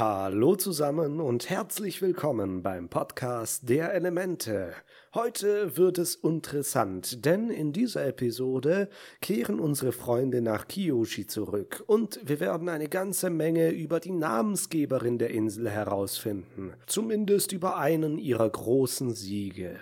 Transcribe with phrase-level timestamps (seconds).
[0.00, 4.72] Hallo zusammen und herzlich willkommen beim Podcast der Elemente.
[5.12, 8.88] Heute wird es interessant, denn in dieser Episode
[9.20, 15.18] kehren unsere Freunde nach Kiyoshi zurück und wir werden eine ganze Menge über die Namensgeberin
[15.18, 19.80] der Insel herausfinden, zumindest über einen ihrer großen Siege.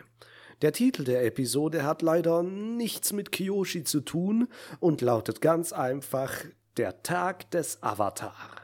[0.63, 4.49] Der Titel der Episode hat leider nichts mit Kiyoshi zu tun
[4.81, 6.35] und lautet ganz einfach
[6.77, 8.58] Der Tag des Avatar.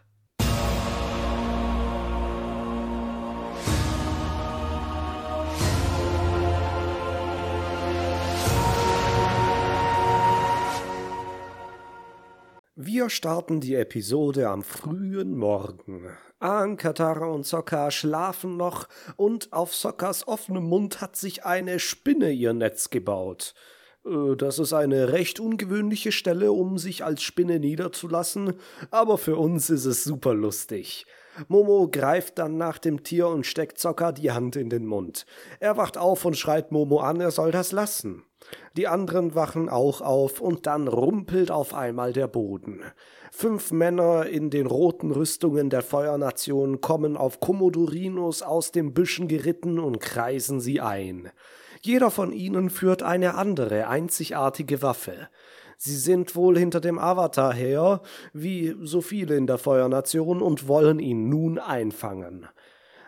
[12.86, 16.06] Wir starten die Episode am frühen Morgen.
[16.38, 22.30] Aang, Katara und Sokka schlafen noch und auf Sokkas offenem Mund hat sich eine Spinne
[22.30, 23.54] ihr Netz gebaut.
[24.04, 28.52] Äh, das ist eine recht ungewöhnliche Stelle, um sich als Spinne niederzulassen,
[28.90, 31.06] aber für uns ist es super lustig.
[31.48, 35.26] Momo greift dann nach dem Tier und steckt Zocker die Hand in den Mund.
[35.60, 38.24] Er wacht auf und schreit Momo an, er soll das lassen.
[38.76, 42.82] Die anderen wachen auch auf und dann rumpelt auf einmal der Boden.
[43.30, 49.78] Fünf Männer in den roten Rüstungen der Feuernation kommen auf Komodorinos aus den Büschen geritten
[49.78, 51.30] und kreisen sie ein.
[51.82, 55.28] Jeder von ihnen führt eine andere, einzigartige Waffe.
[55.76, 60.98] Sie sind wohl hinter dem Avatar her, wie so viele in der Feuernation, und wollen
[60.98, 62.48] ihn nun einfangen.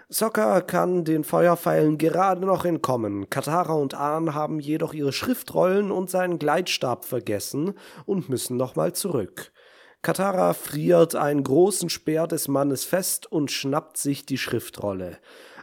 [0.09, 3.29] Sokka kann den Feuerpfeilen gerade noch entkommen.
[3.29, 9.51] Katara und Ahn haben jedoch ihre Schriftrollen und seinen Gleitstab vergessen und müssen nochmal zurück.
[10.03, 15.19] Katara friert einen großen Speer des Mannes fest und schnappt sich die Schriftrolle.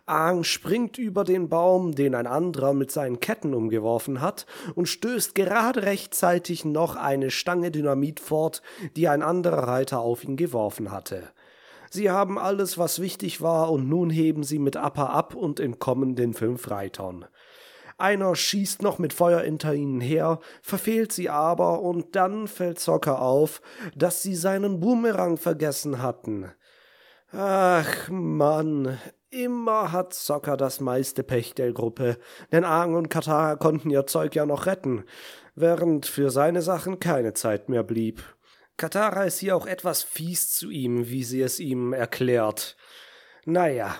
[0.05, 5.33] Aang springt über den Baum, den ein anderer mit seinen Ketten umgeworfen hat, und stößt
[5.33, 8.61] gerade rechtzeitig noch eine Stange Dynamit fort,
[8.97, 11.23] die ein anderer Reiter auf ihn geworfen hatte.
[11.89, 16.15] Sie haben alles, was wichtig war, und nun heben sie mit Appa ab und entkommen
[16.15, 17.25] den fünf Reitern.
[17.97, 23.21] Einer schießt noch mit Feuer hinter ihnen her, verfehlt sie aber, und dann fällt Zocker
[23.21, 23.61] auf,
[23.95, 26.51] dass sie seinen Boomerang vergessen hatten.
[27.31, 28.97] Ach Mann,
[29.33, 32.19] Immer hat Sokka das meiste Pech der Gruppe,
[32.51, 35.05] denn Aang und Katara konnten ihr Zeug ja noch retten,
[35.55, 38.21] während für seine Sachen keine Zeit mehr blieb.
[38.77, 42.77] Katara ist hier auch etwas fies zu ihm, wie sie es ihm erklärt.
[43.45, 43.95] Naja,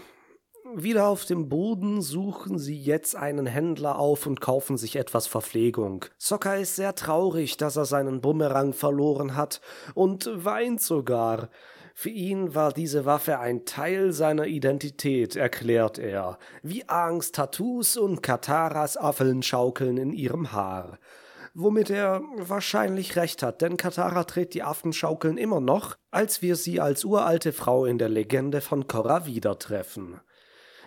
[0.76, 6.06] wieder auf dem Boden suchen sie jetzt einen Händler auf und kaufen sich etwas Verpflegung.
[6.20, 9.62] Sokka ist sehr traurig, dass er seinen Bumerang verloren hat
[9.96, 11.50] und weint sogar.
[11.94, 18.24] Für ihn war diese Waffe ein Teil seiner Identität, erklärt er, wie Angst Tattoos und
[18.24, 20.98] Kataras Affelnschaukeln in ihrem Haar.
[21.54, 26.82] Womit er wahrscheinlich recht hat, denn Katara trägt die Affenschaukeln immer noch, als wir sie
[26.82, 30.20] als uralte Frau in der Legende von Korra wieder treffen.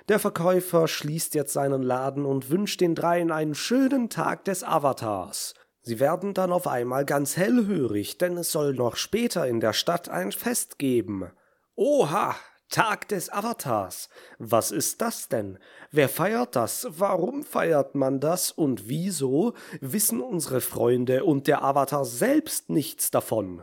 [0.09, 5.55] Der Verkäufer schließt jetzt seinen Laden und wünscht den dreien einen schönen Tag des Avatars.
[5.89, 10.09] Sie werden dann auf einmal ganz hellhörig, denn es soll noch später in der Stadt
[10.09, 11.31] ein Fest geben.
[11.77, 12.35] Oha,
[12.69, 14.09] Tag des Avatars.
[14.41, 15.61] Was ist das denn?
[15.93, 16.89] Wer feiert das?
[16.91, 18.51] Warum feiert man das?
[18.51, 23.63] Und wieso wissen unsere Freunde und der Avatar selbst nichts davon?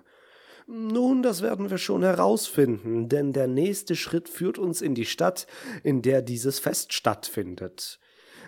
[0.66, 5.46] Nun, das werden wir schon herausfinden, denn der nächste Schritt führt uns in die Stadt,
[5.84, 8.00] in der dieses Fest stattfindet.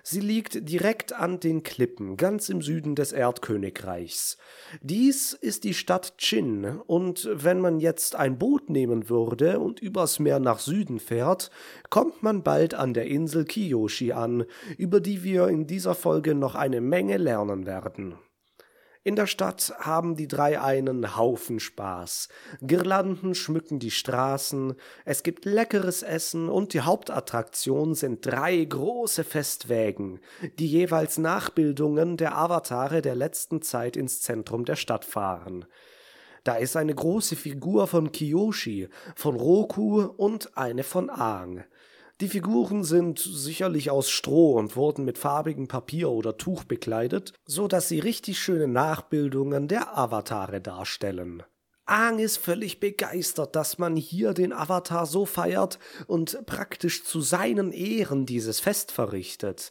[0.07, 4.37] Sie liegt direkt an den Klippen, ganz im Süden des Erdkönigreichs.
[4.81, 10.19] Dies ist die Stadt Chin, und wenn man jetzt ein Boot nehmen würde und übers
[10.19, 11.49] Meer nach Süden fährt,
[11.89, 14.45] kommt man bald an der Insel Kiyoshi an,
[14.77, 18.13] über die wir in dieser Folge noch eine Menge lernen werden.
[19.07, 22.27] In der Stadt haben die drei einen Haufen Spaß.
[22.61, 24.73] Girlanden schmücken die Straßen,
[25.05, 30.21] es gibt leckeres Essen und die Hauptattraktion sind drei große Festwägen,
[30.57, 35.65] die jeweils Nachbildungen der Avatare der letzten Zeit ins Zentrum der Stadt fahren.
[36.43, 41.63] Da ist eine große Figur von Kiyoshi, von Roku und eine von Aang.
[42.21, 47.67] Die Figuren sind sicherlich aus Stroh und wurden mit farbigem Papier oder Tuch bekleidet, so
[47.67, 51.43] dass sie richtig schöne Nachbildungen der Avatare darstellen.
[51.85, 55.77] Aang ist völlig begeistert, dass man hier den Avatar so feiert
[56.07, 59.69] und praktisch zu seinen Ehren dieses Fest verrichtet.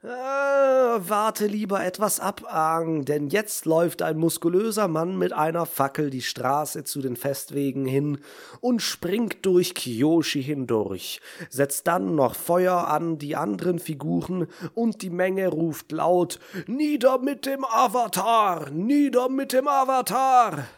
[0.00, 6.08] Äh, warte lieber etwas ab, Aang, denn jetzt läuft ein muskulöser Mann mit einer Fackel
[6.08, 8.20] die Straße zu den Festwegen hin
[8.60, 15.10] und springt durch Kyoshi hindurch, setzt dann noch Feuer an die anderen Figuren und die
[15.10, 18.70] Menge ruft laut Nieder mit dem Avatar!
[18.70, 20.68] Nieder mit dem Avatar!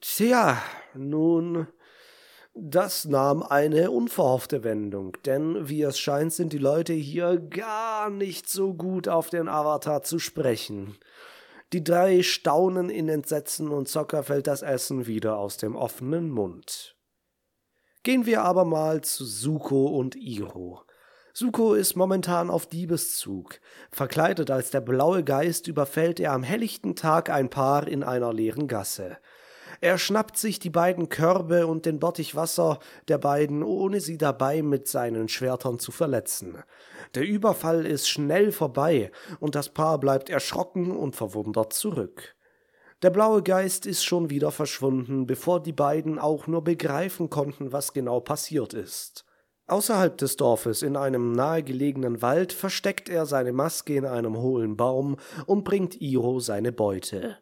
[0.00, 0.56] Tja,
[0.94, 1.66] nun,
[2.54, 8.46] Das nahm eine unverhoffte Wendung, denn wie es scheint, sind die Leute hier gar nicht
[8.48, 10.98] so gut auf den Avatar zu sprechen.
[11.72, 16.94] Die drei staunen in Entsetzen und Zocker fällt das Essen wieder aus dem offenen Mund.
[18.02, 20.82] Gehen wir aber mal zu Suko und Iro.
[21.32, 23.60] Suko ist momentan auf Diebeszug.
[23.90, 28.68] Verkleidet als der blaue Geist überfällt er am helllichten Tag ein Paar in einer leeren
[28.68, 29.16] Gasse.
[29.82, 34.62] Er schnappt sich die beiden Körbe und den Bottich Wasser der beiden, ohne sie dabei
[34.62, 36.56] mit seinen Schwertern zu verletzen.
[37.16, 42.36] Der Überfall ist schnell vorbei, und das Paar bleibt erschrocken und verwundert zurück.
[43.02, 47.92] Der blaue Geist ist schon wieder verschwunden, bevor die beiden auch nur begreifen konnten, was
[47.92, 49.24] genau passiert ist.
[49.66, 55.16] Außerhalb des Dorfes in einem nahegelegenen Wald versteckt er seine Maske in einem hohlen Baum
[55.46, 57.38] und bringt Iro seine Beute.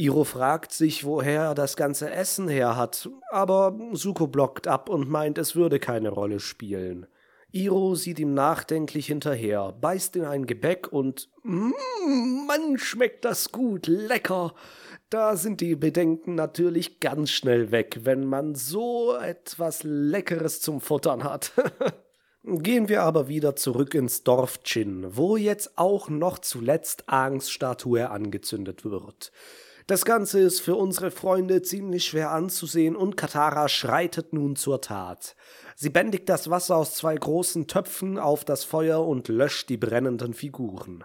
[0.00, 5.10] Iro fragt sich, woher er das ganze Essen her hat, aber Suko blockt ab und
[5.10, 7.08] meint, es würde keine Rolle spielen.
[7.50, 13.88] Iro sieht ihm nachdenklich hinterher, beißt in ein Gebäck und Mmm, Mann, schmeckt das gut,
[13.88, 14.54] lecker.
[15.10, 21.24] Da sind die Bedenken natürlich ganz schnell weg, wenn man so etwas Leckeres zum Futtern
[21.24, 21.52] hat.
[22.44, 28.08] Gehen wir aber wieder zurück ins Dorf Chin, wo jetzt auch noch zuletzt Angs Statue
[28.08, 29.32] angezündet wird.
[29.88, 35.34] Das Ganze ist für unsere Freunde ziemlich schwer anzusehen und Katara schreitet nun zur Tat.
[35.76, 40.34] Sie bändigt das Wasser aus zwei großen Töpfen auf das Feuer und löscht die brennenden
[40.34, 41.04] Figuren.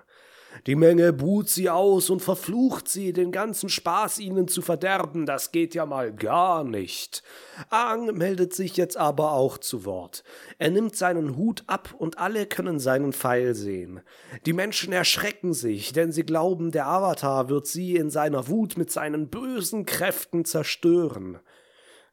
[0.67, 5.51] Die Menge buht sie aus und verflucht sie, den ganzen Spaß ihnen zu verderben, das
[5.51, 7.23] geht ja mal gar nicht.
[7.69, 10.23] Aang meldet sich jetzt aber auch zu Wort.
[10.59, 14.01] Er nimmt seinen Hut ab und alle können seinen Pfeil sehen.
[14.45, 18.91] Die Menschen erschrecken sich, denn sie glauben, der Avatar wird sie in seiner Wut mit
[18.91, 21.39] seinen bösen Kräften zerstören.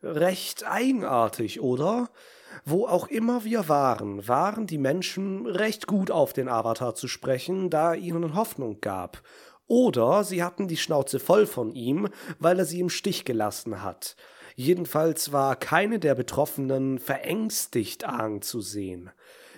[0.02, 2.08] Recht eigenartig, oder?
[2.64, 7.70] Wo auch immer wir waren, waren die Menschen recht gut auf den Avatar zu sprechen,
[7.70, 9.22] da er ihnen Hoffnung gab.
[9.66, 12.08] Oder sie hatten die Schnauze voll von ihm,
[12.38, 14.16] weil er sie im Stich gelassen hat.
[14.56, 19.10] Jedenfalls war keine der Betroffenen verängstigt, Aang zu sehen.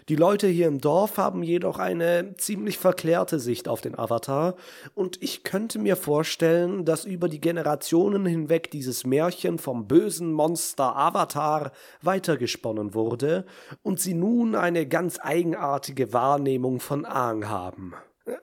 [0.08, 4.56] Die Leute hier im Dorf haben jedoch eine ziemlich verklärte Sicht auf den Avatar,
[4.94, 10.96] und ich könnte mir vorstellen, dass über die Generationen hinweg dieses Märchen vom bösen Monster
[10.96, 11.72] Avatar
[12.02, 13.46] weitergesponnen wurde
[13.82, 17.94] und sie nun eine ganz eigenartige Wahrnehmung von Aang haben.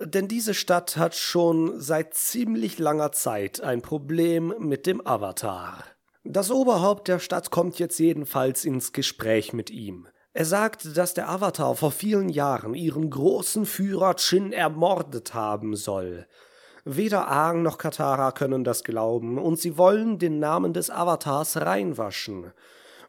[0.02, 5.84] Denn diese Stadt hat schon seit ziemlich langer Zeit ein Problem mit dem Avatar.
[6.26, 10.08] Das Oberhaupt der Stadt kommt jetzt jedenfalls ins Gespräch mit ihm.
[10.34, 16.28] Er sagt, dass der Avatar vor vielen Jahren ihren großen Führer Chin ermordet haben soll.
[16.86, 22.54] Weder Aang noch Katara können das glauben, und sie wollen den Namen des Avatars reinwaschen.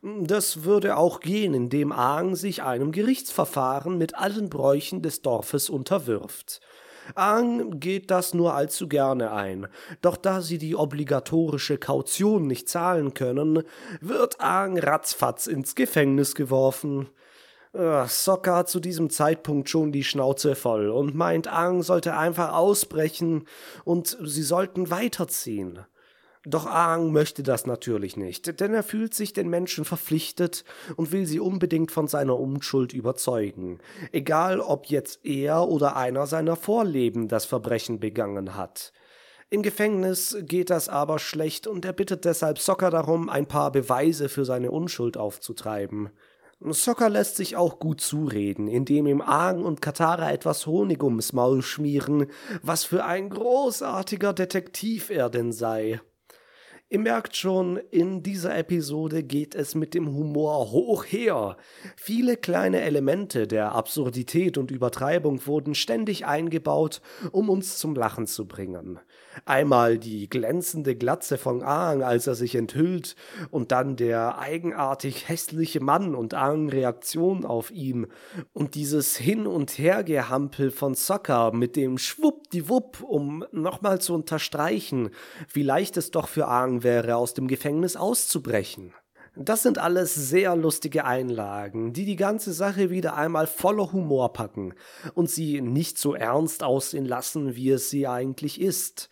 [0.02, 6.60] Das würde auch gehen, indem Aang sich einem Gerichtsverfahren mit allen Bräuchen des Dorfes unterwirft.
[7.14, 9.66] Aang geht das nur allzu gerne ein,
[10.00, 13.62] doch da sie die obligatorische Kaution nicht zahlen können,
[14.00, 17.08] wird Aang ratzfatz ins Gefängnis geworfen.
[17.72, 23.46] Sokka hat zu diesem Zeitpunkt schon die Schnauze voll und meint, Aang sollte einfach ausbrechen
[23.84, 25.78] und sie sollten weiterziehen.
[26.44, 30.64] Doch Aang möchte das natürlich nicht, denn er fühlt sich den Menschen verpflichtet
[30.96, 33.78] und will sie unbedingt von seiner Unschuld überzeugen,
[34.10, 38.94] egal ob jetzt er oder einer seiner Vorleben das Verbrechen begangen hat.
[39.50, 44.30] Im Gefängnis geht das aber schlecht und er bittet deshalb Sokka darum, ein paar Beweise
[44.30, 46.08] für seine Unschuld aufzutreiben.
[46.60, 51.62] Sokka lässt sich auch gut zureden, indem ihm Aang und Katara etwas Honig ums Maul
[51.62, 52.26] schmieren,
[52.62, 56.00] was für ein großartiger Detektiv er denn sei.
[56.92, 61.56] Ihr merkt schon, in dieser Episode geht es mit dem Humor hoch her.
[61.94, 68.48] Viele kleine Elemente der Absurdität und Übertreibung wurden ständig eingebaut, um uns zum Lachen zu
[68.48, 68.98] bringen.
[69.44, 73.14] Einmal die glänzende Glatze von Aang, als er sich enthüllt,
[73.50, 78.06] und dann der eigenartig hässliche Mann und Aang Reaktion auf ihn,
[78.52, 85.10] und dieses Hin- und Hergehampel von Sokka mit dem Schwuppdiwupp, um nochmal zu unterstreichen,
[85.52, 88.92] wie leicht es doch für Aang wäre, aus dem Gefängnis auszubrechen.
[89.36, 94.74] Das sind alles sehr lustige Einlagen, die die ganze Sache wieder einmal voller Humor packen
[95.14, 99.08] und sie nicht so ernst aussehen lassen, wie es sie eigentlich ist.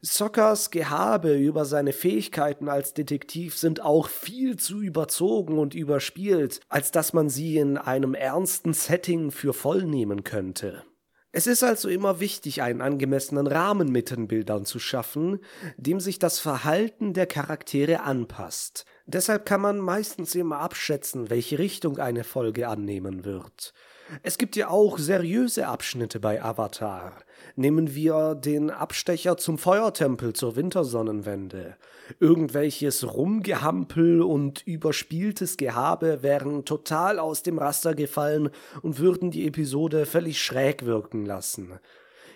[0.00, 6.90] Sockers Gehabe über seine Fähigkeiten als Detektiv sind auch viel zu überzogen und überspielt, als
[6.90, 10.84] dass man sie in einem ernsten Setting für voll nehmen könnte.
[11.30, 15.40] Es ist also immer wichtig, einen angemessenen Rahmen mit den Bildern zu schaffen,
[15.76, 18.86] dem sich das Verhalten der Charaktere anpasst.
[19.06, 23.74] Deshalb kann man meistens immer abschätzen, welche Richtung eine Folge annehmen wird.
[24.22, 27.12] Es gibt ja auch seriöse Abschnitte bei Avatar.
[27.56, 31.76] Nehmen wir den Abstecher zum Feuertempel zur Wintersonnenwende.
[32.20, 38.50] Irgendwelches Rumgehampel und überspieltes Gehabe wären total aus dem Raster gefallen
[38.82, 41.78] und würden die Episode völlig schräg wirken lassen.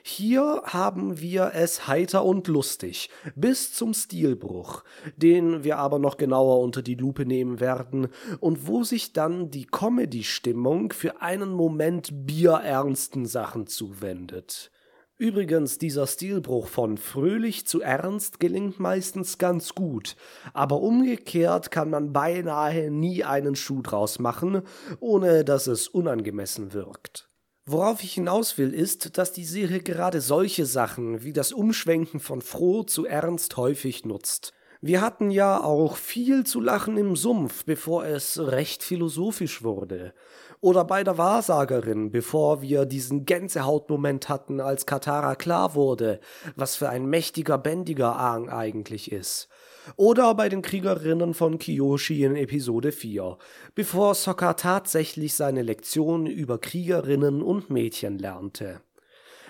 [0.05, 4.83] Hier haben wir es heiter und lustig, bis zum Stilbruch,
[5.17, 8.09] den wir aber noch genauer unter die Lupe nehmen werden,
[8.41, 14.73] und wo sich dann die Comedy-Stimmung für einen Moment bierernsten Sachen zuwendet.
[15.19, 20.17] Übrigens, dieser Stilbruch von fröhlich zu ernst gelingt meistens ganz gut,
[20.53, 24.63] aber umgekehrt kann man beinahe nie einen Schuh draus machen,
[24.99, 27.32] ohne dass es unangemessen wirkt.
[27.65, 32.43] Worauf ich hinaus will, ist, dass die Serie gerade solche Sachen wie das Umschwenken von
[32.43, 34.53] froh zu ernst häufig nutzt.
[34.81, 40.13] Wir hatten ja auch viel zu lachen im Sumpf, bevor es recht philosophisch wurde.
[40.61, 46.19] Oder bei der Wahrsagerin, bevor wir diesen Gänsehautmoment hatten, als Katara klar wurde,
[46.57, 49.49] was für ein mächtiger, bändiger Aang eigentlich ist.
[49.97, 53.37] Oder bei den Kriegerinnen von Kiyoshi in Episode 4,
[53.75, 58.81] bevor Sokka tatsächlich seine Lektion über Kriegerinnen und Mädchen lernte.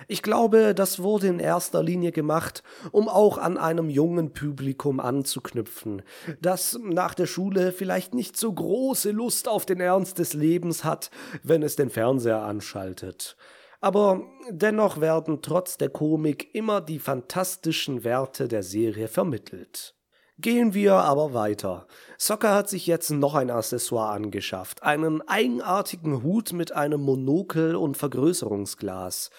[0.08, 6.02] Ich glaube, das wurde in erster Linie gemacht, um auch an einem jungen Publikum anzuknüpfen,
[6.40, 11.10] das nach der Schule vielleicht nicht so große Lust auf den Ernst des Lebens hat,
[11.42, 13.36] wenn es den Fernseher anschaltet.
[13.80, 19.96] Aber dennoch werden trotz der Komik immer die fantastischen Werte der Serie vermittelt.
[20.42, 21.86] Gehen wir aber weiter.
[22.18, 24.82] Soccer hat sich jetzt noch ein Accessoire angeschafft.
[24.82, 29.30] Einen eigenartigen Hut mit einem Monokel und Vergrößerungsglas.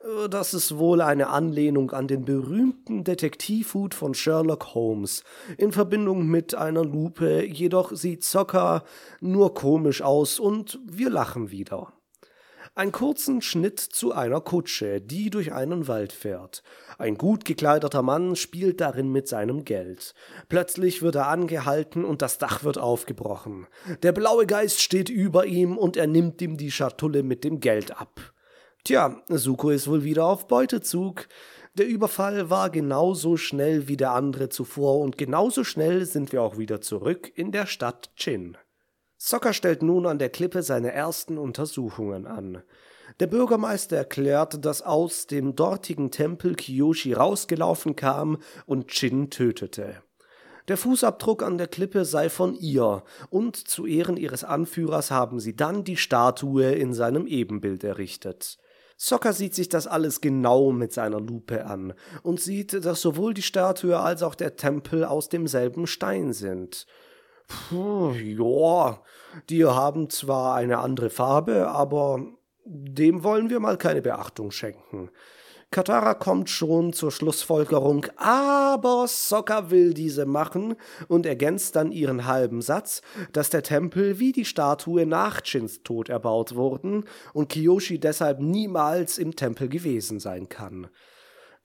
[0.00, 5.22] Äh, das ist wohl eine Anlehnung an den berühmten Detektivhut von Sherlock Holmes
[5.58, 8.82] in Verbindung mit einer Lupe, jedoch sieht Soccer
[9.20, 11.92] nur komisch aus und wir lachen wieder.
[12.78, 16.62] Ein kurzen Schnitt zu einer Kutsche, die durch einen Wald fährt.
[16.96, 20.14] Ein gut gekleideter Mann spielt darin mit seinem Geld.
[20.48, 23.66] Plötzlich wird er angehalten und das Dach wird aufgebrochen.
[24.04, 28.00] Der blaue Geist steht über ihm und er nimmt ihm die Schatulle mit dem Geld
[28.00, 28.32] ab.
[28.84, 31.26] Tja, Suko ist wohl wieder auf Beutezug.
[31.74, 36.58] Der Überfall war genauso schnell wie der andere zuvor und genauso schnell sind wir auch
[36.58, 38.56] wieder zurück in der Stadt Chin.
[39.18, 42.62] Zocker stellt nun an der Klippe seine ersten Untersuchungen an.
[43.20, 50.02] Der Bürgermeister erklärt, dass aus dem dortigen Tempel Kiyoshi rausgelaufen kam und Chin tötete.
[50.68, 55.56] Der Fußabdruck an der Klippe sei von ihr, und zu Ehren ihres Anführers haben sie
[55.56, 58.58] dann die Statue in seinem Ebenbild errichtet.
[58.98, 63.42] Zocker sieht sich das alles genau mit seiner Lupe an und sieht, dass sowohl die
[63.42, 66.86] Statue als auch der Tempel aus demselben Stein sind.
[67.48, 69.02] Puh, ja,
[69.48, 72.24] die haben zwar eine andere Farbe, aber
[72.64, 75.10] dem wollen wir mal keine Beachtung schenken.
[75.70, 80.76] Katara kommt schon zur Schlussfolgerung, aber Sokka will diese machen
[81.08, 83.02] und ergänzt dann ihren halben Satz,
[83.34, 89.18] dass der Tempel wie die Statue nach Chins Tod erbaut wurden und Kiyoshi deshalb niemals
[89.18, 90.88] im Tempel gewesen sein kann.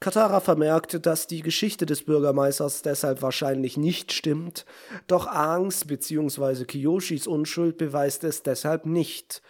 [0.03, 4.65] Katara vermerkt, dass die Geschichte des Bürgermeisters deshalb wahrscheinlich nicht stimmt,
[5.07, 6.65] doch Aangs bzw.
[6.65, 9.41] Kiyoshis Unschuld beweist es deshalb nicht.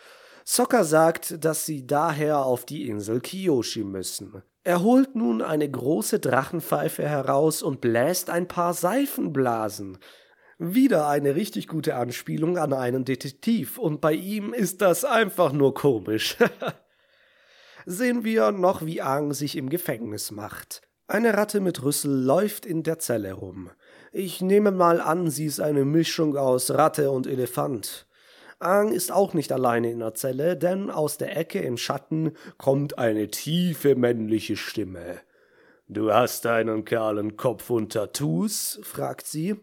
[0.45, 4.43] Sokka sagt, dass sie daher auf die Insel Kiyoshi müssen.
[4.63, 9.98] Er holt nun eine große Drachenpfeife heraus und bläst ein paar Seifenblasen.
[10.60, 15.74] Wieder eine richtig gute Anspielung an einen Detektiv, und bei ihm ist das einfach nur
[15.74, 16.38] komisch.
[17.85, 20.81] sehen wir noch, wie Aang sich im Gefängnis macht.
[21.07, 23.69] Eine Ratte mit Rüssel läuft in der Zelle rum.
[24.11, 28.07] Ich nehme mal an, sie ist eine Mischung aus Ratte und Elefant.
[28.59, 32.97] Aang ist auch nicht alleine in der Zelle, denn aus der Ecke im Schatten kommt
[32.97, 35.19] eine tiefe männliche Stimme.
[35.89, 38.79] Du hast einen kahlen Kopf und Tattoos?
[38.83, 39.57] fragt sie.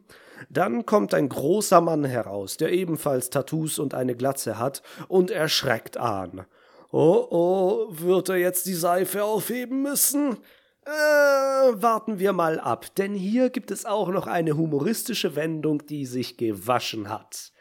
[0.48, 5.96] Dann kommt ein großer Mann heraus, der ebenfalls Tattoos und eine Glatze hat, und erschreckt
[5.96, 6.44] Ahn.
[6.92, 10.38] Oh oh, wird er jetzt die Seife aufheben müssen?
[10.84, 16.04] Äh, warten wir mal ab, denn hier gibt es auch noch eine humoristische Wendung, die
[16.04, 17.52] sich gewaschen hat.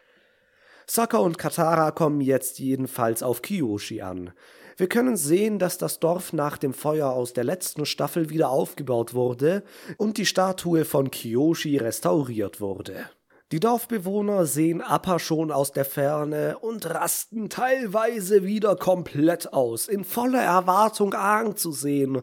[0.87, 4.33] Sokka und Katara kommen jetzt jedenfalls auf Kiyoshi an.
[4.77, 9.13] Wir können sehen, dass das Dorf nach dem Feuer aus der letzten Staffel wieder aufgebaut
[9.13, 9.63] wurde
[9.97, 13.09] und die Statue von Kiyoshi restauriert wurde.
[13.51, 20.03] Die Dorfbewohner sehen Appa schon aus der Ferne und rasten teilweise wieder komplett aus, in
[20.03, 22.21] voller Erwartung Aang zu sehen.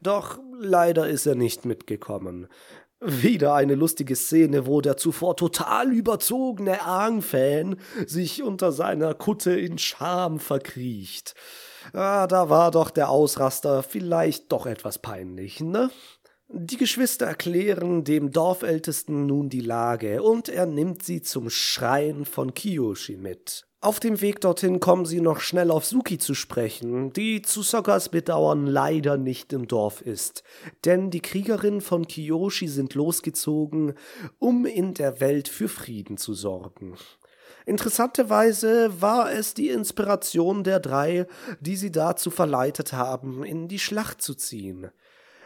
[0.00, 2.48] Doch leider ist er nicht mitgekommen.
[3.00, 7.76] Wieder eine lustige Szene, wo der zuvor total überzogene Aang-Fan
[8.06, 11.34] sich unter seiner Kutte in Scham verkriecht.
[11.92, 15.90] Ah, da war doch der Ausraster vielleicht doch etwas peinlich, ne?
[16.54, 22.52] Die Geschwister erklären dem Dorfältesten nun die Lage und er nimmt sie zum Schrein von
[22.52, 23.66] Kiyoshi mit.
[23.80, 28.10] Auf dem Weg dorthin kommen sie noch schnell auf Suki zu sprechen, die zu Sokas
[28.10, 30.42] Bedauern leider nicht im Dorf ist,
[30.84, 33.94] denn die Kriegerinnen von Kiyoshi sind losgezogen,
[34.38, 36.98] um in der Welt für Frieden zu sorgen.
[37.64, 41.26] Interessanterweise war es die Inspiration der drei,
[41.60, 44.90] die sie dazu verleitet haben, in die Schlacht zu ziehen.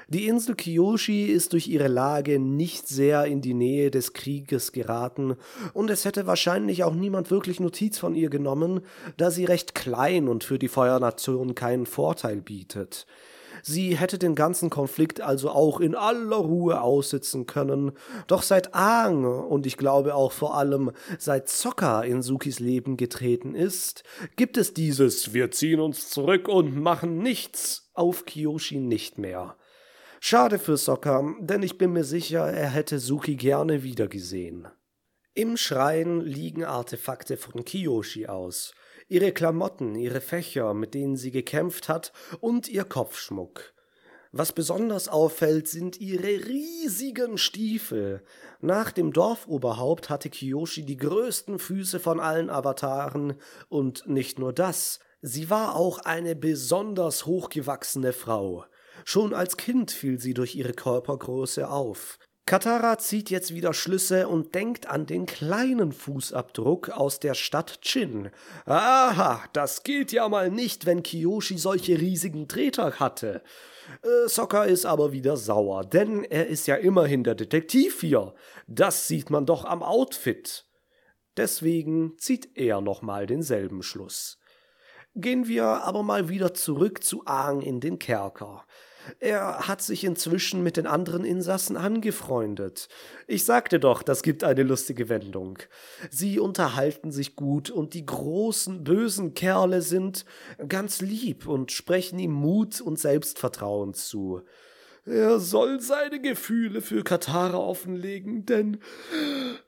[0.09, 5.35] Die Insel Kiyoshi ist durch ihre Lage nicht sehr in die Nähe des Krieges geraten,
[5.75, 8.83] und es hätte wahrscheinlich auch niemand wirklich Notiz von ihr genommen,
[9.17, 13.05] da sie recht klein und für die Feuernation keinen Vorteil bietet.
[13.65, 17.91] Sie hätte den ganzen Konflikt also auch in aller Ruhe aussitzen können,
[18.29, 23.57] doch seit Aang und ich glaube auch vor allem seit Sokka in Sukis Leben getreten
[23.57, 24.05] ist,
[24.37, 29.57] gibt es dieses Wir ziehen uns zurück und machen nichts auf Kiyoshi nicht mehr.
[30.21, 34.69] Schade für Sokka, denn ich bin mir sicher, er hätte Suki gerne wiedergesehen.
[35.35, 38.73] Im Schrein liegen Artefakte von Kiyoshi aus.
[39.09, 43.75] Ihre Klamotten, ihre Fächer, mit denen sie gekämpft hat, und ihr Kopfschmuck.
[44.33, 48.25] Was besonders auffällt, sind ihre riesigen Stiefel.
[48.61, 53.35] Nach dem Dorfoberhaupt hatte Kiyoshi die größten Füße von allen Avataren,
[53.69, 58.65] und nicht nur das, sie war auch eine besonders hochgewachsene Frau.
[59.05, 62.19] Schon als Kind fiel sie durch ihre Körpergröße auf.
[62.49, 68.31] Katara zieht jetzt wieder Schlüsse und denkt an den kleinen Fußabdruck aus der Stadt Chin.
[68.67, 73.43] Aha, das geht ja mal nicht, wenn Kiyoshi solche riesigen Treter hatte.
[74.03, 78.33] Äh, Sokka ist aber wieder sauer, denn er ist ja immerhin der Detektiv hier.
[78.69, 80.67] Das sieht man doch am Outfit.
[81.37, 84.39] Deswegen zieht er nochmal denselben Schluss.
[85.19, 88.67] Gehen wir aber mal wieder zurück zu Aang in den Kerker.
[89.19, 92.89] Er hat sich inzwischen mit den anderen Insassen angefreundet.
[93.27, 95.59] Ich sagte doch, das gibt eine lustige Wendung.
[96.11, 100.27] Sie unterhalten sich gut und die großen, bösen Kerle sind
[100.69, 104.43] ganz lieb und sprechen ihm Mut und Selbstvertrauen zu.
[105.07, 108.81] Er soll seine Gefühle für Katara offenlegen, denn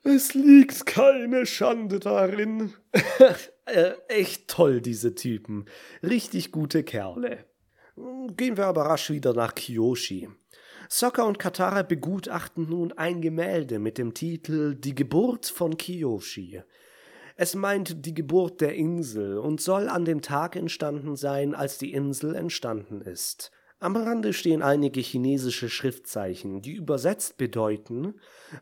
[0.03, 2.75] es liegt keine Schande darin.
[3.69, 5.67] äh, echt toll, diese Typen.
[6.03, 7.45] Richtig gute Kerle.
[8.37, 10.29] Gehen wir aber rasch wieder nach Kyoshi.
[10.89, 16.63] Sokka und Katara begutachten nun ein Gemälde mit dem Titel Die Geburt von Kiyoshi.
[17.37, 21.93] Es meint die Geburt der Insel und soll an dem Tag entstanden sein, als die
[21.93, 23.53] Insel entstanden ist.
[23.81, 28.15] Am Rande stehen einige chinesische Schriftzeichen, die übersetzt bedeuten,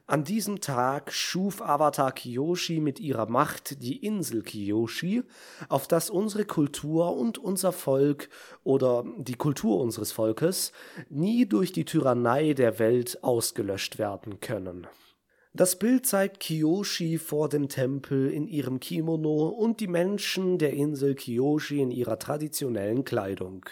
[0.06, 5.22] an diesem Tag schuf Avatar Kiyoshi mit ihrer Macht die Insel Kiyoshi,
[5.70, 8.28] auf das unsere Kultur und unser Volk
[8.62, 10.72] oder die Kultur unseres Volkes
[11.08, 14.86] nie durch die Tyrannei der Welt ausgelöscht werden können.
[15.54, 21.14] Das Bild zeigt Kiyoshi vor dem Tempel in ihrem Kimono und die Menschen der Insel
[21.14, 23.64] Kiyoshi in ihrer traditionellen Kleidung.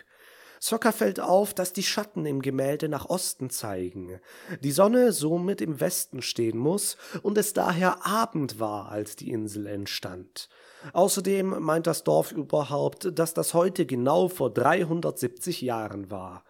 [0.65, 4.19] Zocker fällt auf, dass die Schatten im Gemälde nach Osten zeigen,
[4.63, 9.67] die Sonne somit im Westen stehen muss und es daher Abend war, als die Insel
[9.67, 10.49] entstand.
[10.95, 16.45] Außerdem meint das Dorf überhaupt, dass das heute genau vor 370 Jahren war.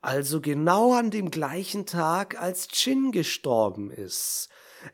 [0.00, 4.50] Also genau an dem gleichen Tag, als Chin gestorben ist.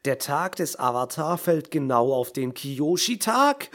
[0.07, 3.69] Der Tag des Avatar fällt genau auf den Kiyoshi-Tag.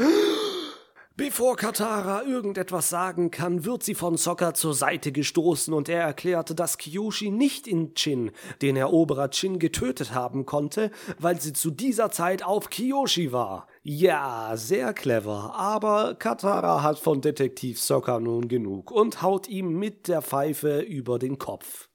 [1.19, 6.57] Bevor Katara irgendetwas sagen kann, wird sie von Sokka zur Seite gestoßen und er erklärt,
[6.57, 12.09] dass Kyoshi nicht in Chin, den Eroberer Chin, getötet haben konnte, weil sie zu dieser
[12.09, 13.67] Zeit auf Kyoshi war.
[13.83, 20.07] Ja, sehr clever, aber Katara hat von Detektiv Sokka nun genug und haut ihm mit
[20.07, 21.89] der Pfeife über den Kopf.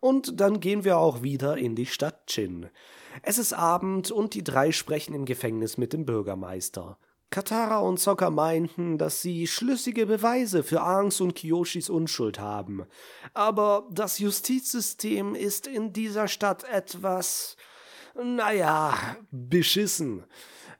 [0.00, 2.70] Und dann gehen wir auch wieder in die Stadt Chin.
[3.22, 6.96] Es ist Abend und die drei sprechen im Gefängnis mit dem Bürgermeister.
[7.32, 12.84] Katara und Sokka meinten, dass sie schlüssige Beweise für Aangs und Kiyoshis Unschuld haben.
[13.32, 17.56] Aber das Justizsystem ist in dieser Stadt etwas,
[18.22, 20.24] naja, beschissen.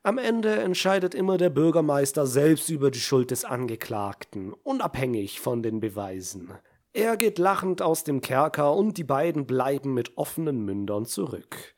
[0.02, 5.80] Am Ende entscheidet immer der Bürgermeister selbst über die Schuld des Angeklagten, unabhängig von den
[5.80, 6.52] Beweisen.
[6.92, 11.74] Er geht lachend aus dem Kerker und die beiden bleiben mit offenen Mündern zurück.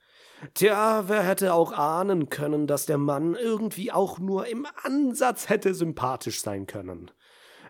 [0.53, 5.75] Tja, wer hätte auch ahnen können, dass der Mann irgendwie auch nur im Ansatz hätte
[5.75, 7.11] sympathisch sein können.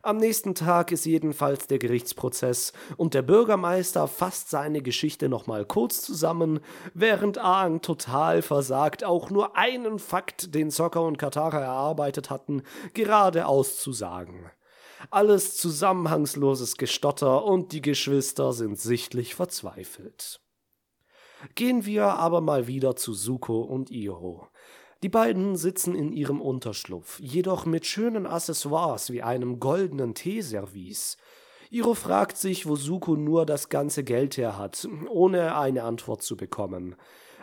[0.03, 6.03] Am nächsten Tag ist jedenfalls der Gerichtsprozess und der Bürgermeister fasst seine Geschichte nochmal kurz
[6.03, 6.61] zusammen,
[6.93, 13.79] während Aang total versagt, auch nur einen Fakt, den Sokka und Katara erarbeitet hatten, geradeaus
[13.79, 14.51] zu sagen.
[15.11, 20.44] Alles zusammenhangsloses Gestotter und die Geschwister sind sichtlich verzweifelt.
[21.55, 24.49] Gehen wir aber mal wieder zu Suko und Iro.
[25.03, 31.19] Die beiden sitzen in ihrem Unterschlupf, jedoch mit schönen Accessoires wie einem goldenen Teeservice.
[31.71, 36.37] Iro fragt sich, wo Suko nur das ganze Geld her hat, ohne eine Antwort zu
[36.37, 36.97] bekommen.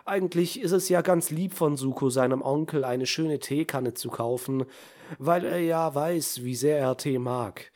[0.06, 4.66] Eigentlich ist es ja ganz lieb von Suko, seinem Onkel eine schöne Teekanne zu kaufen,
[5.20, 7.72] weil er ja weiß, wie sehr er Tee mag.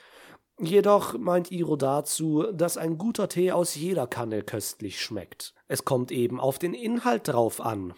[0.60, 5.54] Jedoch meint Iro dazu, dass ein guter Tee aus jeder Kanne köstlich schmeckt.
[5.68, 7.94] Es kommt eben auf den Inhalt drauf an.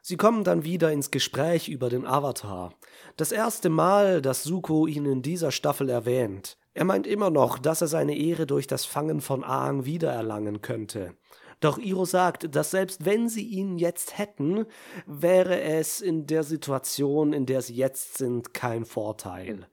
[0.00, 2.72] Sie kommen dann wieder ins Gespräch über den Avatar.
[3.18, 6.56] Das erste Mal, dass Suko ihn in dieser Staffel erwähnt.
[6.72, 11.14] Er meint immer noch, dass er seine Ehre durch das Fangen von Aang wiedererlangen könnte.
[11.60, 14.64] Doch Iro sagt, dass selbst wenn sie ihn jetzt hätten,
[15.06, 19.66] wäre es in der Situation, in der sie jetzt sind, kein Vorteil.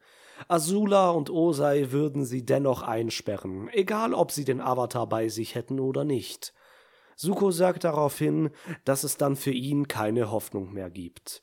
[0.47, 5.79] Azula und Osei würden sie dennoch einsperren, egal ob sie den Avatar bei sich hätten
[5.79, 6.53] oder nicht.
[7.15, 8.51] Suko sagt daraufhin,
[8.85, 11.41] dass es dann für ihn keine Hoffnung mehr gibt.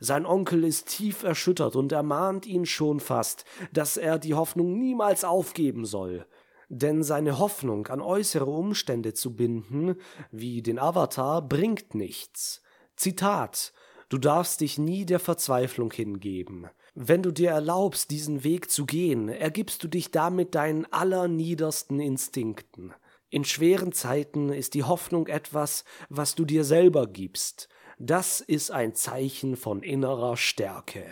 [0.00, 5.24] Sein Onkel ist tief erschüttert und ermahnt ihn schon fast, dass er die Hoffnung niemals
[5.24, 6.26] aufgeben soll.
[6.68, 9.96] Denn seine Hoffnung an äußere Umstände zu binden,
[10.30, 12.62] wie den Avatar, bringt nichts.
[12.96, 13.72] Zitat
[14.10, 16.68] Du darfst dich nie der Verzweiflung hingeben.
[16.94, 22.94] Wenn du dir erlaubst, diesen Weg zu gehen, ergibst du dich damit deinen allerniedersten Instinkten.
[23.30, 27.68] In schweren Zeiten ist die Hoffnung etwas, was du dir selber gibst.
[27.98, 31.04] Das ist ein Zeichen von innerer Stärke.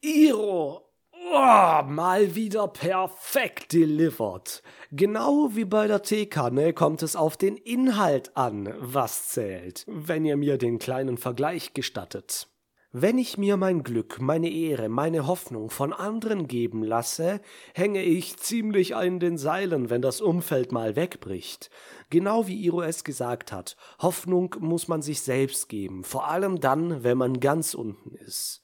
[0.00, 0.88] Iro!
[1.34, 4.62] Oh, mal wieder perfekt delivered.
[4.90, 10.36] Genau wie bei der Teekanne kommt es auf den Inhalt an, was zählt, wenn ihr
[10.36, 12.51] mir den kleinen Vergleich gestattet.
[12.94, 17.40] Wenn ich mir mein Glück, meine Ehre, meine Hoffnung von anderen geben lasse,
[17.72, 21.70] hänge ich ziemlich an den Seilen, wenn das Umfeld mal wegbricht.
[22.10, 27.02] Genau wie Iro es gesagt hat, Hoffnung muss man sich selbst geben, vor allem dann,
[27.02, 28.62] wenn man ganz unten ist.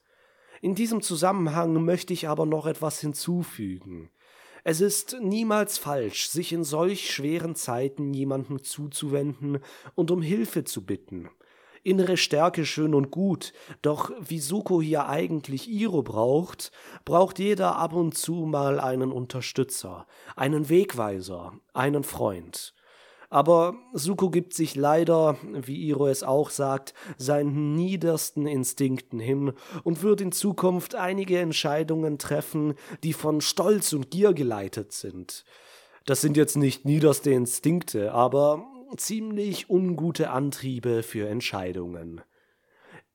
[0.60, 4.10] In diesem Zusammenhang möchte ich aber noch etwas hinzufügen.
[4.62, 9.60] Es ist niemals falsch, sich in solch schweren Zeiten jemandem zuzuwenden
[9.94, 11.30] und um Hilfe zu bitten.
[11.88, 16.70] Innere Stärke schön und gut, doch wie Suko hier eigentlich Iro braucht,
[17.06, 22.74] braucht jeder ab und zu mal einen Unterstützer, einen Wegweiser, einen Freund.
[23.30, 30.02] Aber Suko gibt sich leider, wie Iro es auch sagt, seinen niedersten Instinkten hin und
[30.02, 35.44] wird in Zukunft einige Entscheidungen treffen, die von Stolz und Gier geleitet sind.
[36.06, 42.22] Das sind jetzt nicht niederste Instinkte, aber ziemlich ungute Antriebe für Entscheidungen.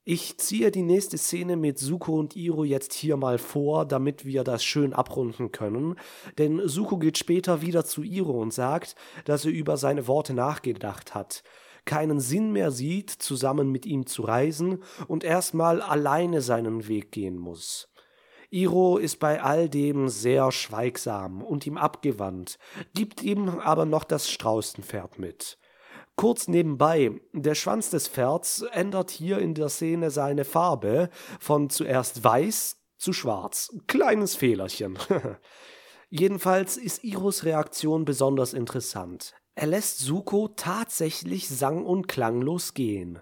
[0.05, 4.43] Ich ziehe die nächste Szene mit Suko und Iro jetzt hier mal vor, damit wir
[4.43, 5.95] das schön abrunden können.
[6.37, 11.15] Denn Suko geht später wieder zu Iro und sagt, dass er über seine Worte nachgedacht
[11.15, 11.43] hat,
[11.85, 17.37] keinen Sinn mehr sieht, zusammen mit ihm zu reisen und erstmal alleine seinen Weg gehen
[17.37, 17.87] muss.
[18.49, 22.59] Iro ist bei all dem sehr schweigsam und ihm abgewandt,
[22.93, 25.57] gibt ihm aber noch das Straußenpferd mit.
[26.15, 32.23] Kurz nebenbei, der Schwanz des Pferds ändert hier in der Szene seine Farbe von zuerst
[32.23, 33.75] weiß zu schwarz.
[33.87, 34.97] Kleines Fehlerchen.
[36.09, 39.33] Jedenfalls ist Iros Reaktion besonders interessant.
[39.55, 43.19] Er lässt Suko tatsächlich sang- und klanglos gehen.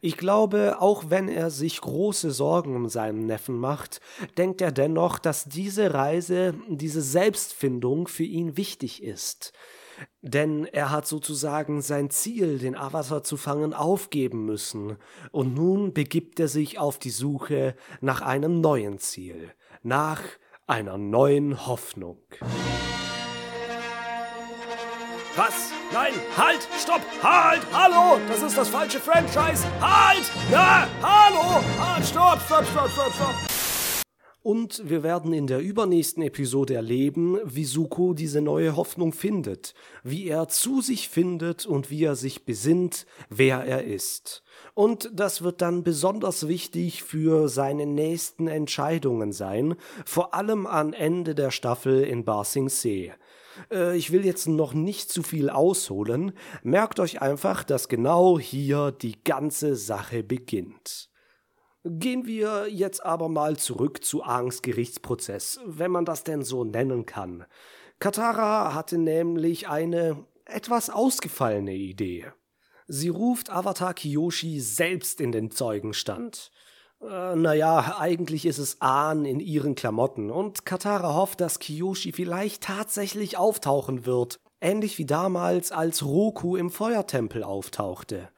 [0.00, 4.00] Ich glaube, auch wenn er sich große Sorgen um seinen Neffen macht,
[4.36, 9.52] denkt er dennoch, dass diese Reise, diese Selbstfindung für ihn wichtig ist.
[10.22, 14.96] Denn er hat sozusagen sein Ziel, den Avatar zu fangen, aufgeben müssen,
[15.30, 20.22] und nun begibt er sich auf die Suche nach einem neuen Ziel, nach
[20.66, 22.18] einer neuen Hoffnung.
[25.36, 25.70] Was?
[25.92, 32.40] Nein, halt, stopp, halt, hallo, das ist das falsche Franchise, halt, na, hallo, halt, stopp,
[32.44, 33.47] stopp, stopp, stopp, stopp.
[34.48, 40.26] Und wir werden in der übernächsten Episode erleben, wie Suko diese neue Hoffnung findet, wie
[40.26, 44.42] er zu sich findet und wie er sich besinnt, wer er ist.
[44.72, 49.74] Und das wird dann besonders wichtig für seine nächsten Entscheidungen sein,
[50.06, 53.10] vor allem am Ende der Staffel in Ba Sing Se.
[53.70, 56.32] Äh, ich will jetzt noch nicht zu viel ausholen,
[56.62, 61.10] merkt euch einfach, dass genau hier die ganze Sache beginnt.
[61.90, 67.06] Gehen wir jetzt aber mal zurück zu Aangs Gerichtsprozess, wenn man das denn so nennen
[67.06, 67.46] kann.
[67.98, 72.26] Katara hatte nämlich eine etwas ausgefallene Idee.
[72.88, 76.50] Sie ruft Avatar Kiyoshi selbst in den Zeugenstand.
[77.00, 82.64] Äh, naja, eigentlich ist es Ahn in ihren Klamotten und Katara hofft, dass Kiyoshi vielleicht
[82.64, 88.28] tatsächlich auftauchen wird, ähnlich wie damals, als Roku im Feuertempel auftauchte.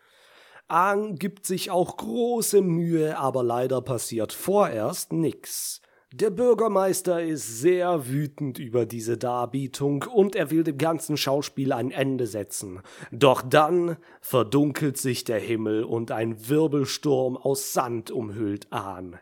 [0.71, 5.81] Aang gibt sich auch große Mühe, aber leider passiert vorerst nix.
[6.13, 11.93] Der Bürgermeister ist sehr wütend über diese Darbietung und er will dem ganzen Schauspiel ein
[11.93, 12.83] Ende setzen.
[13.13, 19.21] Doch dann verdunkelt sich der Himmel und ein Wirbelsturm aus Sand umhüllt Ahn.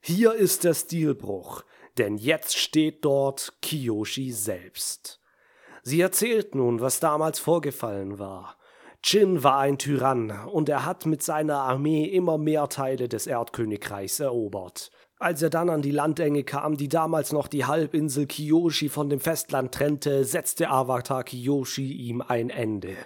[0.00, 1.62] Hier ist der Stilbruch,
[1.98, 5.20] denn jetzt steht dort Kiyoshi selbst.
[5.82, 8.56] Sie erzählt nun, was damals vorgefallen war.
[9.02, 14.20] Chin war ein Tyrann und er hat mit seiner Armee immer mehr Teile des Erdkönigreichs
[14.20, 14.90] erobert.
[15.18, 19.20] Als er dann an die Landenge kam, die damals noch die Halbinsel Kiyoshi von dem
[19.20, 22.96] Festland trennte, setzte Avatar Kiyoshi ihm ein Ende.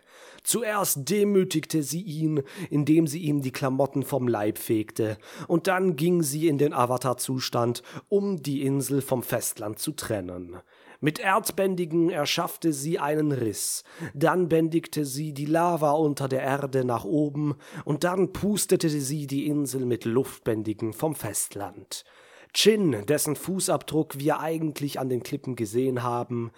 [0.45, 5.17] Zuerst demütigte sie ihn, indem sie ihm die Klamotten vom Leib fegte,
[5.49, 10.57] und dann ging sie in den Avatar-Zustand, um die Insel vom Festland zu trennen.
[11.05, 17.05] Mit Erdbändigen erschaffte sie einen Riss, dann bändigte sie die Lava unter der Erde nach
[17.05, 22.07] oben, und dann pustete sie die Insel mit Luftbändigen vom Festland.
[22.55, 26.53] Chin, dessen Fußabdruck wir eigentlich an den Klippen gesehen haben,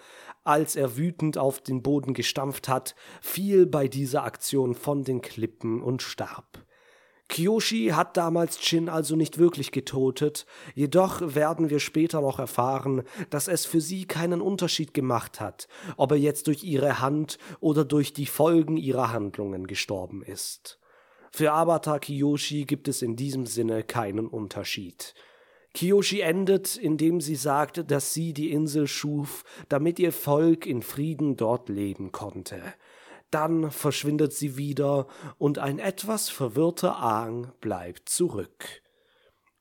[0.45, 5.81] als er wütend auf den Boden gestampft hat, fiel bei dieser Aktion von den Klippen
[5.81, 6.65] und starb.
[7.29, 13.47] Kyoshi hat damals Chin also nicht wirklich getötet, jedoch werden wir später noch erfahren, dass
[13.47, 18.13] es für sie keinen Unterschied gemacht hat, ob er jetzt durch ihre Hand oder durch
[18.13, 20.79] die Folgen ihrer Handlungen gestorben ist.
[21.31, 25.13] Für Abata Kiyoshi gibt es in diesem Sinne keinen Unterschied.
[25.73, 31.35] Kiyoshi endet, indem sie sagt, dass sie die Insel schuf, damit ihr Volk in Frieden
[31.35, 32.61] dort leben konnte.
[33.31, 38.65] Dann verschwindet sie wieder und ein etwas verwirrter Aang bleibt zurück.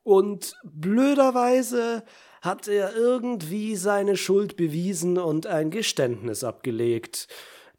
[0.03, 2.05] Und blöderweise
[2.41, 7.27] hat er irgendwie seine Schuld bewiesen und ein Geständnis abgelegt.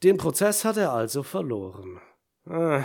[0.03, 2.01] Den Prozess hat er also verloren.
[2.45, 2.83] Ah.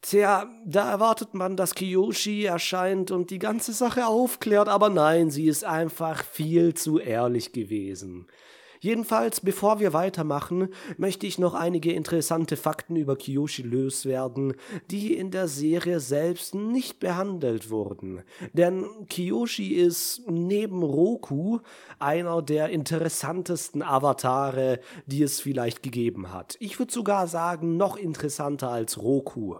[0.00, 5.48] Tja, da erwartet man, dass Kiyoshi erscheint und die ganze Sache aufklärt, aber nein, sie
[5.48, 8.28] ist einfach viel zu ehrlich gewesen.
[8.80, 14.54] Jedenfalls, bevor wir weitermachen, möchte ich noch einige interessante Fakten über Kiyoshi loswerden,
[14.90, 18.22] die in der Serie selbst nicht behandelt wurden.
[18.52, 21.60] Denn Kiyoshi ist neben Roku
[21.98, 26.56] einer der interessantesten Avatare, die es vielleicht gegeben hat.
[26.60, 29.56] Ich würde sogar sagen, noch interessanter als Roku.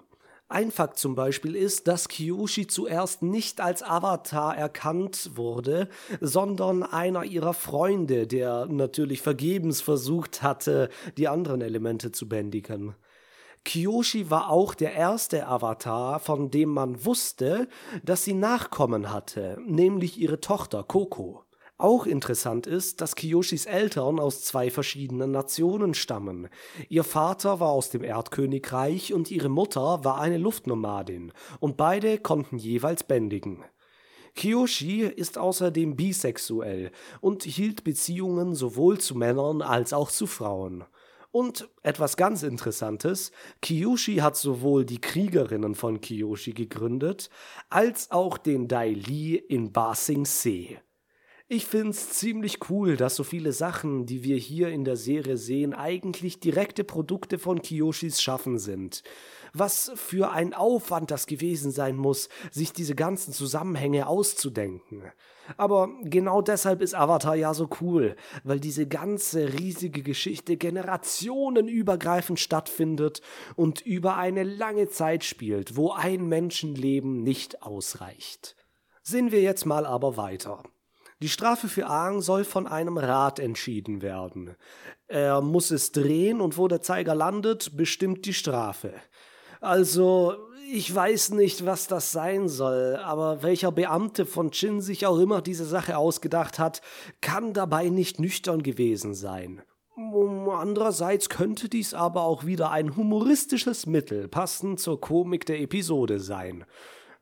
[0.50, 5.90] Ein Fakt zum Beispiel ist, dass Kyoshi zuerst nicht als Avatar erkannt wurde,
[6.22, 12.94] sondern einer ihrer Freunde, der natürlich vergebens versucht hatte, die anderen Elemente zu bändigen.
[13.66, 17.68] Kyoshi war auch der erste Avatar, von dem man wusste,
[18.02, 21.44] dass sie Nachkommen hatte, nämlich ihre Tochter Koko.
[21.80, 26.48] Auch interessant ist, dass Kiyoshis Eltern aus zwei verschiedenen Nationen stammen.
[26.88, 32.58] Ihr Vater war aus dem Erdkönigreich und ihre Mutter war eine Luftnomadin, und beide konnten
[32.58, 33.64] jeweils bändigen.
[34.34, 40.84] Kiyoshi ist außerdem bisexuell und hielt Beziehungen sowohl zu Männern als auch zu Frauen.
[41.30, 43.30] Und etwas ganz Interessantes,
[43.62, 47.30] Kiyoshi hat sowohl die Kriegerinnen von Kiyoshi gegründet,
[47.70, 50.78] als auch den Dai Li in Ba Sing Se.
[51.50, 55.72] Ich find's ziemlich cool, dass so viele Sachen, die wir hier in der Serie sehen,
[55.72, 59.02] eigentlich direkte Produkte von Kiyoshis Schaffen sind.
[59.54, 65.04] Was für ein Aufwand das gewesen sein muss, sich diese ganzen Zusammenhänge auszudenken.
[65.56, 73.22] Aber genau deshalb ist Avatar ja so cool, weil diese ganze riesige Geschichte generationenübergreifend stattfindet
[73.56, 78.54] und über eine lange Zeit spielt, wo ein Menschenleben nicht ausreicht.
[79.02, 80.62] Sehen wir jetzt mal aber weiter.
[81.20, 84.54] Die Strafe für Aang soll von einem Rat entschieden werden.
[85.08, 88.92] Er muss es drehen und wo der Zeiger landet, bestimmt die Strafe.
[89.60, 90.36] Also,
[90.72, 95.42] ich weiß nicht, was das sein soll, aber welcher Beamte von Chin sich auch immer
[95.42, 96.82] diese Sache ausgedacht hat,
[97.20, 99.62] kann dabei nicht nüchtern gewesen sein.
[99.96, 106.64] Andererseits könnte dies aber auch wieder ein humoristisches Mittel passend zur Komik der Episode sein.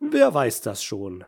[0.00, 1.24] Wer weiß das schon.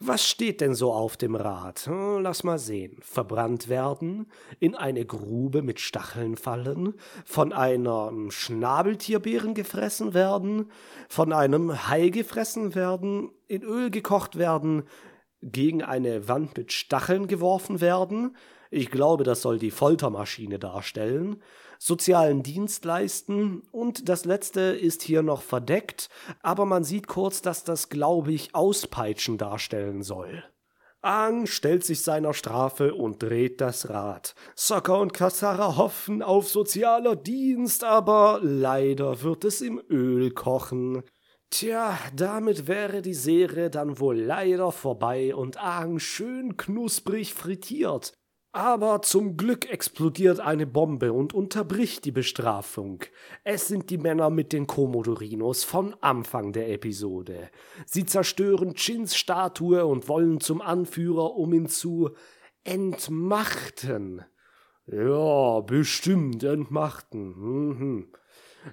[0.00, 1.86] Was steht denn so auf dem Rad?
[1.86, 2.96] Hm, lass mal sehen.
[3.00, 4.26] Verbrannt werden,
[4.60, 10.70] in eine Grube mit Stacheln fallen, von einer Schnabeltierbären gefressen werden,
[11.08, 14.84] von einem Hai gefressen werden, in Öl gekocht werden,
[15.42, 18.36] gegen eine Wand mit Stacheln geworfen werden,
[18.70, 21.42] ich glaube, das soll die Foltermaschine darstellen,
[21.78, 26.08] sozialen Dienst leisten und das letzte ist hier noch verdeckt,
[26.42, 30.44] aber man sieht kurz, dass das, glaube ich, Auspeitschen darstellen soll.
[31.00, 34.34] Ang stellt sich seiner Strafe und dreht das Rad.
[34.56, 41.04] Sokka und Kassara hoffen auf sozialer Dienst, aber leider wird es im Öl kochen.
[41.50, 48.12] Tja, damit wäre die Serie dann wohl leider vorbei und Aang schön knusprig frittiert.
[48.58, 53.04] Aber zum Glück explodiert eine Bombe und unterbricht die Bestrafung.
[53.44, 57.50] Es sind die Männer mit den Komodorinos von Anfang der Episode.
[57.86, 62.10] Sie zerstören Chins Statue und wollen zum Anführer, um ihn zu
[62.64, 64.24] entmachten.
[64.86, 67.34] Ja, bestimmt entmachten.
[67.38, 68.12] Mhm.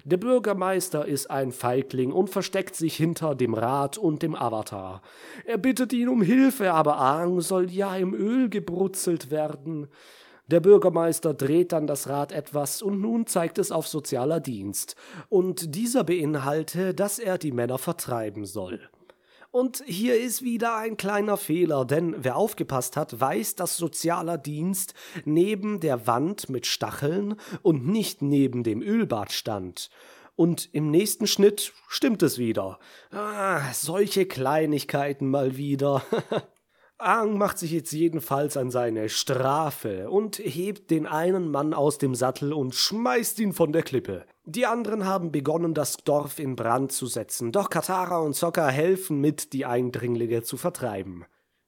[0.04, 5.02] Der Bürgermeister ist ein Feigling und versteckt sich hinter dem Rat und dem Avatar.
[5.44, 9.88] Er bittet ihn um Hilfe, aber Aang soll ja im Öl gebrutzelt werden.
[10.48, 14.94] Der Bürgermeister dreht dann das Rad etwas und nun zeigt es auf sozialer Dienst.
[15.28, 18.80] Und dieser beinhalte, dass er die Männer vertreiben soll.
[19.56, 24.92] Und hier ist wieder ein kleiner Fehler, denn wer aufgepasst hat, weiß, dass sozialer Dienst
[25.24, 29.88] neben der Wand mit Stacheln und nicht neben dem Ölbad stand.
[30.34, 32.78] Und im nächsten Schnitt stimmt es wieder.
[33.10, 36.02] Ah, solche Kleinigkeiten mal wieder.
[36.98, 42.14] Aang macht sich jetzt jedenfalls an seine Strafe und hebt den einen Mann aus dem
[42.14, 44.26] Sattel und schmeißt ihn von der Klippe.
[44.48, 49.20] Die anderen haben begonnen, das Dorf in Brand zu setzen, doch Katara und Sokka helfen
[49.20, 51.24] mit, die Eindringlinge zu vertreiben.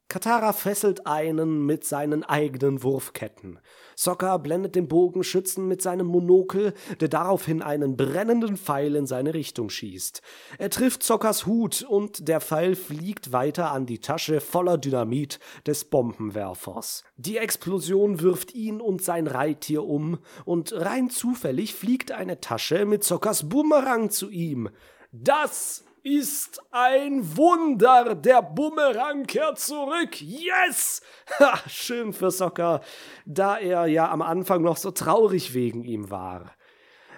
[0.09, 3.59] Katara fesselt einen mit seinen eigenen Wurfketten.
[3.95, 9.69] Sokka blendet den Bogenschützen mit seinem Monokel, der daraufhin einen brennenden Pfeil in seine Richtung
[9.69, 10.23] schießt.
[10.57, 15.85] Er trifft Sokkas Hut und der Pfeil fliegt weiter an die Tasche voller Dynamit des
[15.85, 17.05] Bombenwerfers.
[17.19, 23.05] Die Explosion wirft ihn und sein Reittier um und rein zufällig fliegt eine Tasche mit
[23.05, 24.71] Sokkas Bumerang zu ihm.
[25.13, 28.15] Das ist ein Wunder.
[28.15, 30.21] Der Bumerang kehrt zurück.
[30.21, 31.03] Yes!
[31.39, 32.81] Ha, schön für Sokka,
[33.27, 36.53] da er ja am Anfang noch so traurig wegen ihm war.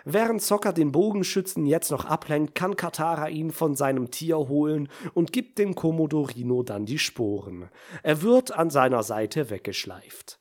[0.05, 5.33] Während Sokka den Bogenschützen jetzt noch ablenkt, kann Katara ihn von seinem Tier holen und
[5.33, 7.69] gibt dem Komodorino dann die Sporen.
[8.03, 10.40] Er wird an seiner Seite weggeschleift.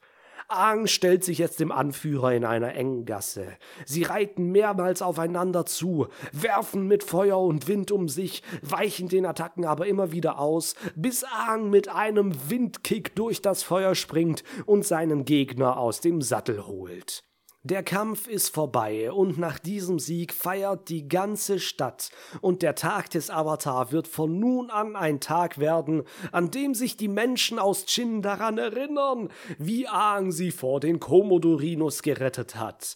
[0.50, 3.46] Aang stellt sich jetzt dem Anführer in einer engen Gasse.
[3.86, 9.66] Sie reiten mehrmals aufeinander zu, werfen mit Feuer und Wind um sich, weichen den Attacken
[9.66, 15.24] aber immer wieder aus, bis Aang mit einem Windkick durch das Feuer springt und seinen
[15.24, 17.29] Gegner aus dem Sattel holt.
[17.64, 23.10] Der Kampf ist vorbei und nach diesem Sieg feiert die ganze Stadt und der Tag
[23.10, 27.86] des Avatar wird von nun an ein Tag werden, an dem sich die Menschen aus
[27.86, 32.96] Chin daran erinnern, wie Aang sie vor den Komodorinos gerettet hat.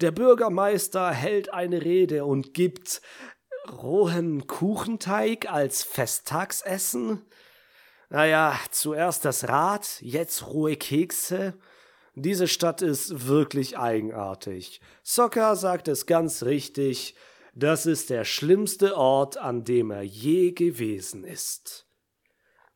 [0.00, 3.02] Der Bürgermeister hält eine Rede und gibt
[3.70, 7.26] rohen Kuchenteig als Festtagsessen?
[8.08, 11.58] Naja, zuerst das Rad, jetzt rohe Kekse.
[12.20, 14.80] Diese Stadt ist wirklich eigenartig.
[15.04, 17.14] Sokka sagt es ganz richtig,
[17.54, 21.86] das ist der schlimmste Ort, an dem er je gewesen ist.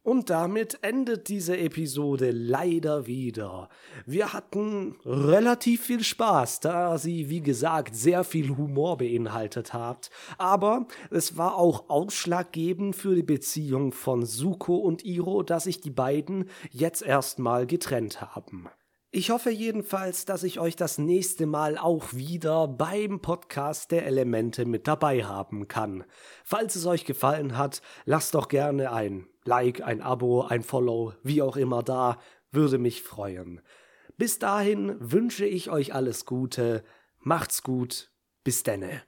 [0.05, 3.69] Und damit endet diese Episode leider wieder.
[4.07, 10.11] Wir hatten relativ viel Spaß, da sie, wie gesagt, sehr viel Humor beinhaltet hat.
[10.39, 15.91] Aber es war auch ausschlaggebend für die Beziehung von Suko und Iro, dass sich die
[15.91, 18.69] beiden jetzt erstmal getrennt haben.
[19.15, 24.65] Ich hoffe jedenfalls, dass ich euch das nächste Mal auch wieder beim Podcast der Elemente
[24.65, 26.05] mit dabei haben kann.
[26.45, 31.43] Falls es euch gefallen hat, lasst doch gerne ein Like, ein Abo, ein Follow, wie
[31.43, 32.17] auch immer da,
[32.53, 33.61] würde mich freuen.
[34.17, 36.83] Bis dahin wünsche ich euch alles Gute,
[37.19, 38.11] macht's gut,
[38.45, 39.03] bis denne.